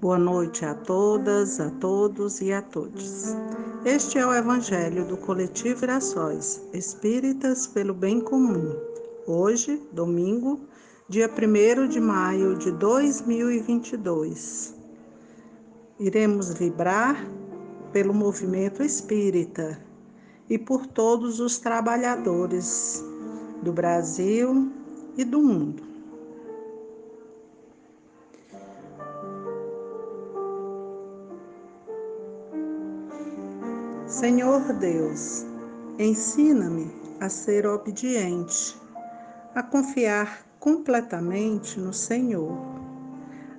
Boa 0.00 0.18
noite 0.18 0.64
a 0.66 0.74
todas, 0.74 1.60
a 1.60 1.70
todos 1.70 2.40
e 2.40 2.52
a 2.52 2.60
todos. 2.60 3.36
Este 3.84 4.18
é 4.18 4.26
o 4.26 4.34
Evangelho 4.34 5.04
do 5.06 5.16
Coletivo 5.16 5.84
Iraçóis, 5.84 6.60
Espíritas 6.74 7.68
pelo 7.68 7.94
Bem 7.94 8.20
Comum. 8.20 8.76
Hoje, 9.26 9.80
domingo, 9.92 10.60
dia 11.08 11.30
1 11.30 11.88
de 11.88 12.00
maio 12.00 12.56
de 12.56 12.70
2022. 12.72 14.74
Iremos 15.98 16.52
vibrar 16.52 17.26
pelo 17.92 18.12
movimento 18.12 18.82
espírita 18.82 19.80
e 20.50 20.58
por 20.58 20.86
todos 20.86 21.40
os 21.40 21.56
trabalhadores 21.58 23.02
do 23.62 23.72
Brasil 23.72 24.70
e 25.16 25.24
do 25.24 25.40
mundo. 25.40 25.93
Senhor 34.14 34.72
Deus, 34.74 35.44
ensina-me 35.98 36.88
a 37.18 37.28
ser 37.28 37.66
obediente, 37.66 38.76
a 39.52 39.60
confiar 39.60 40.46
completamente 40.60 41.80
no 41.80 41.92
Senhor, 41.92 42.56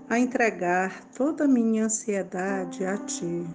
a 0.10 0.18
entregar 0.18 1.04
toda 1.13 1.44
a 1.44 1.48
minha 1.48 1.84
ansiedade 1.84 2.86
a 2.86 2.96
Ti. 2.96 3.46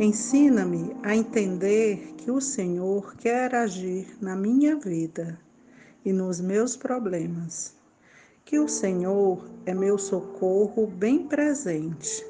Ensina-me 0.00 0.90
a 1.04 1.14
entender 1.14 2.14
que 2.16 2.32
o 2.32 2.40
Senhor 2.40 3.14
quer 3.14 3.54
agir 3.54 4.08
na 4.20 4.34
minha 4.34 4.74
vida 4.74 5.38
e 6.04 6.12
nos 6.12 6.40
meus 6.40 6.74
problemas, 6.74 7.76
que 8.44 8.58
o 8.58 8.66
Senhor 8.66 9.48
é 9.64 9.72
meu 9.72 9.96
socorro 9.96 10.84
bem 10.84 11.28
presente 11.28 12.26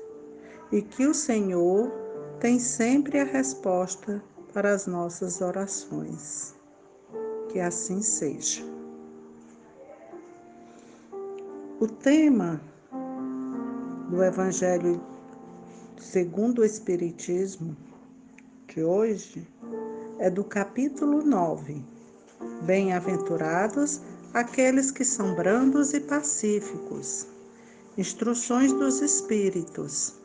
e 0.70 0.82
que 0.82 1.06
o 1.06 1.14
Senhor 1.14 2.01
tem 2.42 2.58
sempre 2.58 3.20
a 3.20 3.24
resposta 3.24 4.20
para 4.52 4.74
as 4.74 4.88
nossas 4.88 5.40
orações. 5.40 6.56
Que 7.48 7.60
assim 7.60 8.02
seja. 8.02 8.64
O 11.78 11.86
tema 11.86 12.60
do 14.10 14.24
Evangelho 14.24 15.00
segundo 15.96 16.62
o 16.62 16.64
Espiritismo 16.64 17.76
de 18.66 18.82
hoje 18.82 19.46
é 20.18 20.28
do 20.28 20.42
capítulo 20.42 21.22
9. 21.22 21.80
Bem-aventurados 22.64 24.00
aqueles 24.34 24.90
que 24.90 25.04
são 25.04 25.36
brandos 25.36 25.94
e 25.94 26.00
pacíficos. 26.00 27.24
Instruções 27.96 28.72
dos 28.72 29.00
Espíritos 29.00 30.20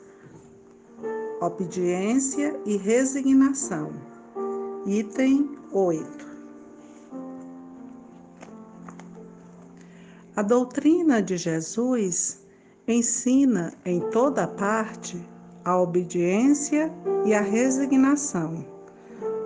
obediência 1.39 2.59
e 2.65 2.77
resignação. 2.77 3.91
Item 4.85 5.57
8. 5.71 6.27
A 10.35 10.41
doutrina 10.41 11.21
de 11.21 11.37
Jesus 11.37 12.43
ensina 12.87 13.73
em 13.85 13.99
toda 14.09 14.47
parte 14.47 15.23
a 15.63 15.79
obediência 15.79 16.91
e 17.25 17.33
a 17.33 17.41
resignação, 17.41 18.65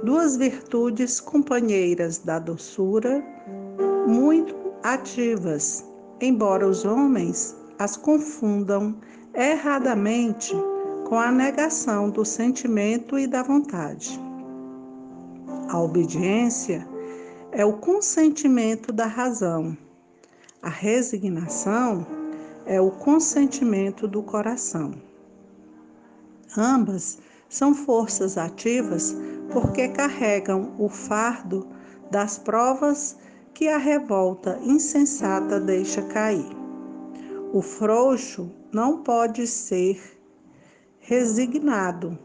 duas 0.04 0.38
virtudes 0.38 1.20
companheiras 1.20 2.20
da 2.20 2.40
doçura, 2.40 3.24
muito 4.08 4.56
ativas, 4.84 5.84
embora 6.22 6.68
os 6.68 6.86
homens 6.86 7.56
as 7.80 7.98
confundam 7.98 8.96
erradamente 9.34 10.56
com 11.12 11.20
a 11.20 11.30
negação 11.30 12.10
do 12.10 12.24
sentimento 12.24 13.20
e 13.20 13.28
da 13.28 13.44
vontade. 13.44 14.18
A 15.68 15.78
obediência 15.78 16.88
é 17.52 17.66
o 17.66 17.74
consentimento 17.74 18.94
da 18.94 19.08
razão. 19.08 19.78
A 20.62 20.70
resignação 20.70 22.08
é 22.66 22.80
o 22.80 22.92
consentimento 22.92 24.08
do 24.08 24.24
coração. 24.24 24.94
Ambas 26.58 27.20
são 27.50 27.76
forças 27.76 28.38
ativas 28.38 29.14
porque 29.52 29.90
carregam 29.90 30.74
o 30.80 30.88
fardo 30.88 31.68
das 32.10 32.38
provas 32.38 33.18
que 33.54 33.68
a 33.68 33.78
revolta 33.78 34.58
insensata 34.64 35.60
deixa 35.60 36.04
cair. 36.04 36.56
O 37.52 37.62
frouxo 37.62 38.50
não 38.72 39.04
pode 39.04 39.46
ser 39.46 40.21
resignado. 41.02 42.18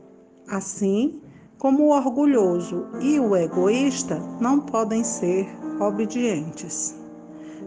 Assim 0.47 1.21
como 1.59 1.85
o 1.85 1.89
orgulhoso 1.89 2.87
e 3.01 3.19
o 3.19 3.35
egoísta 3.35 4.21
não 4.41 4.61
podem 4.61 5.03
ser 5.03 5.49
obedientes. 5.81 6.95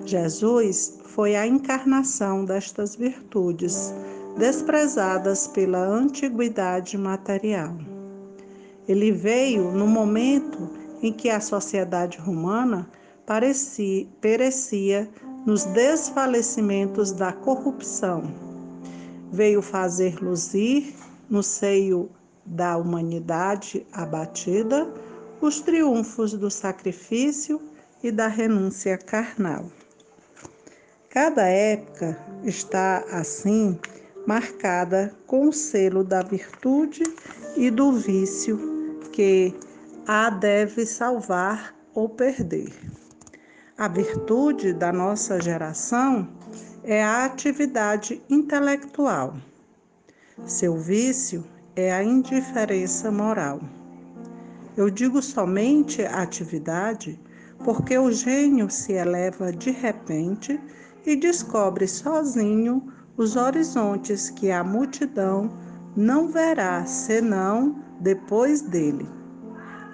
Jesus 0.05 0.99
foi 1.03 1.35
a 1.35 1.45
encarnação 1.45 2.45
destas 2.45 2.95
virtudes, 2.95 3.93
desprezadas 4.37 5.47
pela 5.47 5.79
antiguidade 5.79 6.97
material. 6.97 7.75
Ele 8.87 9.11
veio 9.11 9.71
no 9.71 9.87
momento 9.87 10.69
em 11.01 11.11
que 11.11 11.29
a 11.29 11.41
sociedade 11.41 12.17
romana 12.19 12.89
parecia, 13.25 14.07
perecia 14.21 15.09
nos 15.45 15.65
desfalecimentos 15.65 17.11
da 17.11 17.33
corrupção 17.33 18.48
veio 19.31 19.61
fazer 19.61 20.21
luzir 20.21 20.93
no 21.29 21.43
seio 21.43 22.09
da 22.45 22.77
humanidade 22.77 23.85
abatida 23.91 24.91
os 25.41 25.61
triunfos 25.61 26.33
do 26.33 26.49
sacrifício 26.49 27.61
e 28.03 28.11
da 28.11 28.27
renúncia 28.27 28.97
carnal. 28.97 29.71
Cada 31.09 31.43
época 31.47 32.17
está, 32.43 33.03
assim, 33.11 33.79
marcada 34.25 35.15
com 35.25 35.47
o 35.47 35.53
selo 35.53 36.03
da 36.03 36.21
virtude 36.21 37.03
e 37.55 37.71
do 37.71 37.93
vício 37.93 38.99
que 39.11 39.55
a 40.07 40.29
deve 40.29 40.85
salvar 40.85 41.75
ou 41.93 42.09
perder. 42.09 42.73
A 43.77 43.87
virtude 43.87 44.73
da 44.73 44.91
nossa 44.91 45.41
geração 45.41 46.27
é 46.91 47.03
a 47.03 47.25
atividade 47.25 48.19
intelectual. 48.31 49.35
Seu 50.43 50.75
vício 50.75 51.45
é 51.75 51.93
a 51.93 52.03
indiferença 52.03 53.11
moral. 53.11 53.61
Eu 54.75 54.89
digo 54.89 55.21
somente 55.21 56.01
atividade 56.01 57.19
porque 57.63 57.95
o 57.95 58.11
gênio 58.11 58.71
se 58.71 58.93
eleva 58.93 59.51
de 59.51 59.69
repente 59.69 60.59
e 61.05 61.15
descobre 61.15 61.87
sozinho 61.87 62.91
os 63.15 63.35
horizontes 63.35 64.31
que 64.31 64.49
a 64.49 64.63
multidão 64.63 65.55
não 65.95 66.27
verá 66.27 66.83
senão 66.87 67.83
depois 67.99 68.61
dele. 68.61 69.07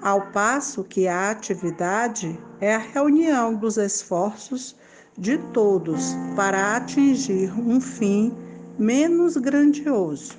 Ao 0.02 0.32
passo 0.32 0.82
que 0.82 1.10
a 1.10 1.30
atividade 1.30 2.40
é 2.62 2.74
a 2.74 2.80
reunião 2.80 3.54
dos 3.54 3.76
esforços 3.76 4.78
de 5.18 5.38
todos 5.54 6.16
para 6.36 6.76
atingir 6.76 7.52
um 7.58 7.80
fim 7.80 8.34
menos 8.78 9.38
grandioso, 9.38 10.38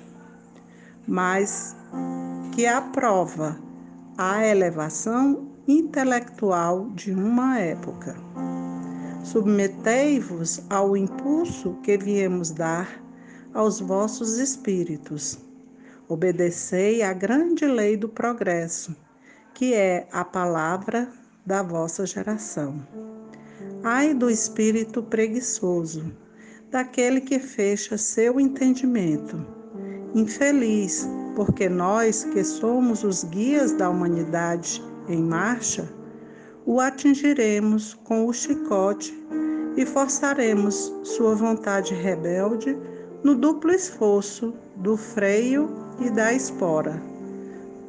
mas 1.07 1.75
que 2.53 2.67
aprova 2.67 3.57
a 4.17 4.45
elevação 4.45 5.47
intelectual 5.67 6.89
de 6.91 7.11
uma 7.11 7.59
época. 7.59 8.15
Submetei-vos 9.23 10.61
ao 10.69 10.95
impulso 10.95 11.73
que 11.83 11.97
viemos 11.97 12.51
dar 12.51 12.87
aos 13.53 13.79
vossos 13.79 14.37
espíritos. 14.37 15.39
Obedecei 16.07 17.01
à 17.01 17.11
grande 17.11 17.65
lei 17.65 17.97
do 17.97 18.07
progresso, 18.07 18.95
que 19.53 19.73
é 19.73 20.07
a 20.11 20.23
palavra 20.23 21.09
da 21.45 21.61
vossa 21.63 22.05
geração. 22.05 23.16
Ai 23.89 24.13
do 24.13 24.29
espírito 24.29 25.01
preguiçoso, 25.01 26.13
daquele 26.69 27.21
que 27.21 27.39
fecha 27.39 27.97
seu 27.97 28.37
entendimento. 28.37 29.39
Infeliz, 30.13 31.07
porque 31.37 31.69
nós, 31.69 32.25
que 32.25 32.43
somos 32.43 33.05
os 33.05 33.23
guias 33.23 33.71
da 33.71 33.89
humanidade 33.89 34.83
em 35.07 35.23
marcha, 35.23 35.87
o 36.65 36.81
atingiremos 36.81 37.93
com 37.93 38.27
o 38.27 38.33
chicote 38.33 39.17
e 39.77 39.85
forçaremos 39.85 40.93
sua 41.03 41.33
vontade 41.33 41.93
rebelde 41.93 42.77
no 43.23 43.35
duplo 43.35 43.71
esforço 43.71 44.53
do 44.75 44.97
freio 44.97 45.69
e 46.01 46.09
da 46.09 46.33
espora. 46.33 47.01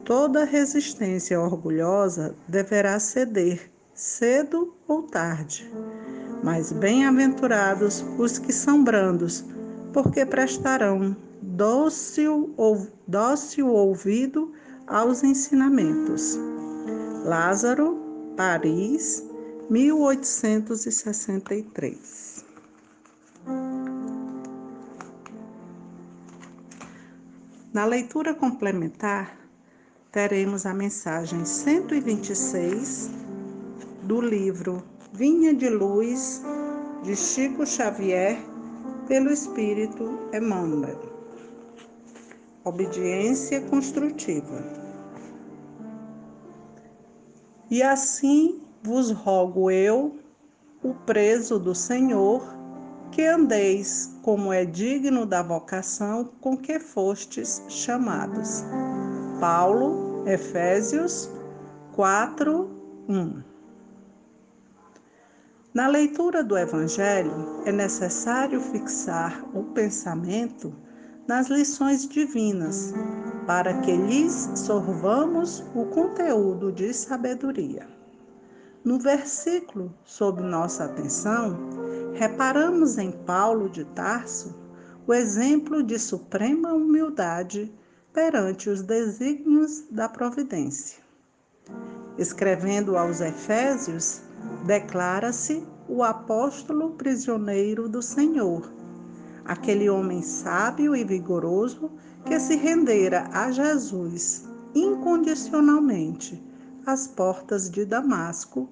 Toda 0.04 0.44
resistência 0.44 1.40
orgulhosa 1.40 2.36
deverá 2.46 3.00
ceder 3.00 3.68
cedo 3.98 4.76
ou 4.86 5.02
tarde. 5.02 5.68
Mas 6.42 6.72
bem-aventurados 6.72 8.04
os 8.16 8.38
que 8.38 8.52
são 8.52 8.84
brandos, 8.84 9.44
porque 9.92 10.24
prestarão 10.24 11.16
dócil, 11.42 12.54
dócil 13.06 13.68
ouvido 13.68 14.54
aos 14.86 15.22
ensinamentos. 15.24 16.38
Lázaro, 17.24 17.98
Paris, 18.36 19.24
1863. 19.68 22.46
Na 27.72 27.84
leitura 27.84 28.32
complementar, 28.34 29.36
teremos 30.10 30.64
a 30.64 30.72
mensagem 30.72 31.44
126 31.44 33.10
do 34.04 34.20
livro 34.20 34.82
Vinha 35.12 35.54
de 35.54 35.68
Luz 35.70 36.42
de 37.02 37.16
Chico 37.16 37.64
Xavier 37.64 38.38
pelo 39.06 39.30
Espírito 39.30 40.18
Emmanuel. 40.34 41.00
Obediência 42.62 43.62
construtiva. 43.62 44.62
E 47.70 47.82
assim 47.82 48.60
vos 48.82 49.10
rogo 49.10 49.70
eu, 49.70 50.18
o 50.82 50.92
preso 50.92 51.58
do 51.58 51.74
Senhor, 51.74 52.42
que 53.10 53.22
andeis 53.22 54.14
como 54.22 54.52
é 54.52 54.66
digno 54.66 55.24
da 55.24 55.42
vocação 55.42 56.30
com 56.40 56.56
que 56.56 56.78
fostes 56.78 57.62
chamados. 57.68 58.62
Paulo, 59.40 60.22
Efésios 60.28 61.30
4, 61.94 62.70
1. 63.08 63.57
Na 65.78 65.86
leitura 65.86 66.42
do 66.42 66.58
Evangelho, 66.58 67.62
é 67.64 67.70
necessário 67.70 68.60
fixar 68.60 69.44
o 69.56 69.62
pensamento 69.62 70.74
nas 71.28 71.46
lições 71.46 72.04
divinas, 72.08 72.92
para 73.46 73.72
que 73.82 73.92
lhes 73.92 74.50
sorvamos 74.56 75.62
o 75.76 75.84
conteúdo 75.84 76.72
de 76.72 76.92
sabedoria. 76.92 77.86
No 78.82 78.98
versículo 78.98 79.94
sob 80.04 80.42
nossa 80.42 80.86
atenção, 80.86 81.56
reparamos 82.12 82.98
em 82.98 83.12
Paulo 83.12 83.68
de 83.68 83.84
Tarso 83.84 84.52
o 85.06 85.14
exemplo 85.14 85.80
de 85.80 85.96
suprema 85.96 86.72
humildade 86.72 87.72
perante 88.12 88.68
os 88.68 88.82
desígnios 88.82 89.84
da 89.92 90.08
providência. 90.08 90.98
Escrevendo 92.18 92.98
aos 92.98 93.20
Efésios, 93.20 94.22
declara-se 94.68 95.66
o 95.88 96.04
apóstolo 96.04 96.90
prisioneiro 96.90 97.88
do 97.88 98.02
Senhor, 98.02 98.70
aquele 99.42 99.88
homem 99.88 100.20
sábio 100.20 100.94
e 100.94 101.02
vigoroso 101.02 101.90
que 102.26 102.38
se 102.38 102.54
rendera 102.54 103.30
a 103.32 103.50
Jesus 103.50 104.46
incondicionalmente 104.74 106.44
às 106.84 107.08
portas 107.08 107.70
de 107.70 107.86
Damasco, 107.86 108.68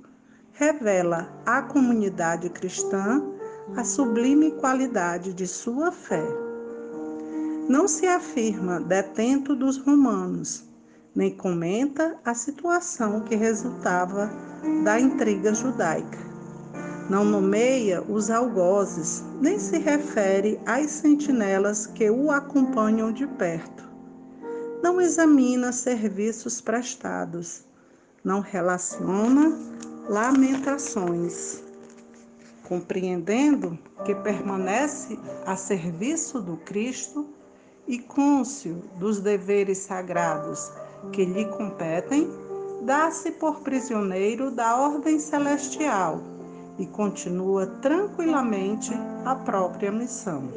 revela 0.53 1.33
à 1.47 1.63
comunidade 1.63 2.51
cristã 2.51 3.25
a 3.75 3.83
sublime 3.83 4.51
qualidade 4.51 5.33
de 5.33 5.47
sua 5.47 5.91
fé. 5.91 6.27
Não 7.71 7.89
se 7.89 8.07
afirma 8.07 8.81
detento 8.81 9.57
dos 9.57 9.79
romanos, 9.79 10.63
nem 11.15 11.35
comenta 11.35 12.19
a 12.23 12.35
situação 12.35 13.23
que 13.23 13.35
resultava 13.35 14.31
da 14.85 15.01
intriga 15.01 15.55
judaica. 15.55 16.19
Não 17.09 17.25
nomeia 17.25 18.03
os 18.03 18.31
algozes, 18.31 19.23
nem 19.41 19.59
se 19.59 19.79
refere 19.79 20.61
às 20.67 20.91
sentinelas 20.91 21.87
que 21.87 22.11
o 22.11 22.31
acompanham 22.33 23.13
de 23.13 23.27
perto. 23.27 23.89
Não 24.83 25.01
examina 25.01 25.73
serviços 25.73 26.61
prestados. 26.61 27.65
Não 28.25 28.41
relaciona 28.41 29.57
lamentações. 30.09 31.63
Compreendendo 32.65 33.79
que 34.05 34.15
permanece 34.15 35.19
a 35.47 35.57
serviço 35.57 36.41
do 36.41 36.57
Cristo 36.57 37.29
e 37.87 37.99
cônscio 37.99 38.83
dos 38.99 39.21
deveres 39.21 39.79
sagrados 39.79 40.73
que 41.13 41.25
lhe 41.25 41.45
competem, 41.45 42.29
dá-se 42.83 43.33
por 43.33 43.61
prisioneiro 43.61 44.51
da 44.51 44.77
ordem 44.77 45.19
celestial 45.19 46.21
e 46.79 46.87
continua 46.87 47.67
tranquilamente 47.67 48.93
a 49.25 49.35
própria 49.35 49.91
missão. 49.91 50.49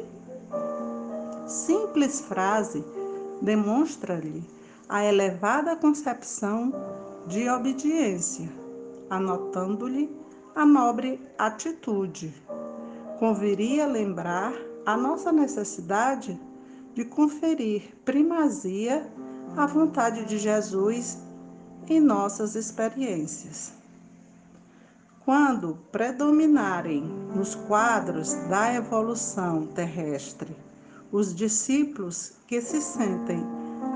Simples 1.46 2.20
frase 2.20 2.84
demonstra-lhe 3.40 4.44
a 4.88 5.04
elevada 5.04 5.74
concepção 5.76 6.72
de 7.26 7.48
obediência, 7.48 8.48
anotando-lhe 9.08 10.14
a 10.54 10.66
nobre 10.66 11.20
atitude. 11.38 12.34
Conviria 13.18 13.86
lembrar 13.86 14.52
a 14.84 14.96
nossa 14.96 15.32
necessidade 15.32 16.38
de 16.94 17.04
conferir 17.04 17.94
primazia 18.04 19.10
à 19.56 19.66
vontade 19.66 20.24
de 20.24 20.38
Jesus 20.38 21.18
em 21.90 21.98
nossas 21.98 22.54
experiências. 22.54 23.72
Quando 25.24 25.76
predominarem 25.90 27.02
nos 27.34 27.56
quadros 27.56 28.32
da 28.48 28.72
evolução 28.72 29.66
terrestre 29.66 30.56
os 31.10 31.34
discípulos 31.34 32.34
que 32.46 32.60
se 32.60 32.80
sentem 32.80 33.44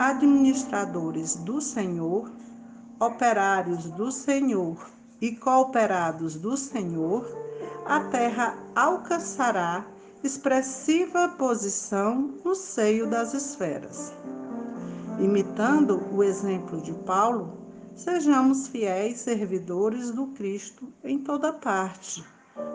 administradores 0.01 1.37
do 1.37 1.61
Senhor, 1.61 2.33
operários 2.99 3.85
do 3.93 4.11
Senhor 4.11 4.77
e 5.21 5.31
cooperados 5.37 6.35
do 6.35 6.57
Senhor, 6.57 7.25
a 7.87 8.01
terra 8.01 8.59
alcançará 8.75 9.87
expressiva 10.25 11.29
posição 11.29 12.35
no 12.45 12.57
seio 12.57 13.07
das 13.07 13.35
esferas. 13.35 14.13
Imitando 15.21 16.03
o 16.13 16.25
exemplo 16.25 16.81
de 16.81 16.93
Paulo, 16.93 17.64
sejamos 17.95 18.69
fiéis 18.69 19.19
servidores 19.19 20.11
do 20.11 20.27
Cristo 20.29 20.93
em 21.03 21.19
toda 21.19 21.53
parte. 21.53 22.25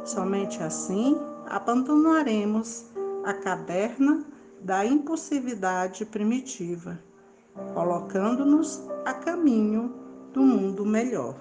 Somente 0.04 0.62
assim 0.64 1.18
abandonaremos 1.48 2.86
a 3.26 3.34
caverna 3.34 4.26
da 4.62 4.86
impulsividade 4.86 6.06
primitiva, 6.06 7.00
colocando-nos 7.74 8.82
a 9.06 9.14
caminho 9.14 9.94
do 10.34 10.42
mundo 10.42 10.86
melhor. 10.86 11.36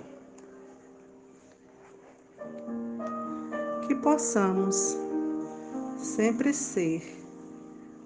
Que 3.86 3.94
possamos 3.94 4.96
sempre 5.96 6.52
ser 6.52 7.02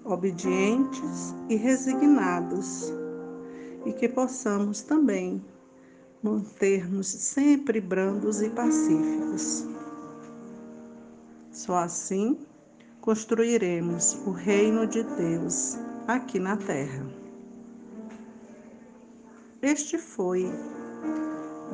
obedientes 0.05 1.35
e 1.49 1.57
resignados, 1.57 2.93
e 3.85 3.93
que 3.93 4.09
possamos 4.09 4.83
também 4.83 5.45
manter-nos 6.23 7.09
sempre 7.09 7.81
brandos 7.81 8.41
e 8.41 8.51
pacíficos. 8.51 9.67
Só 11.51 11.77
assim 11.79 12.39
construiremos 13.01 14.15
o 14.27 14.31
reino 14.31 14.87
de 14.87 15.03
Deus 15.03 15.77
aqui 16.07 16.39
na 16.39 16.57
terra. 16.57 17.05
Este 19.61 19.99
foi 19.99 20.47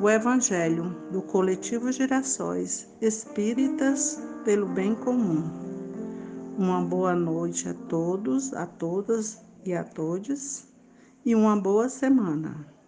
o 0.01 0.09
Evangelho 0.09 0.95
do 1.11 1.21
Coletivo 1.21 1.91
Girassóis 1.91 2.87
Espíritas 3.01 4.21
pelo 4.43 4.65
Bem 4.67 4.95
Comum. 4.95 5.43
Uma 6.57 6.81
boa 6.81 7.15
noite 7.15 7.69
a 7.69 7.73
todos, 7.73 8.53
a 8.53 8.65
todas 8.65 9.41
e 9.65 9.73
a 9.73 9.83
todos, 9.83 10.67
e 11.25 11.35
uma 11.35 11.55
boa 11.55 11.89
semana. 11.89 12.78